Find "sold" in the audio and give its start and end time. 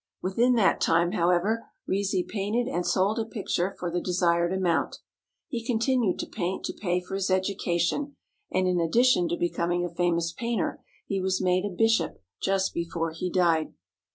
2.87-3.19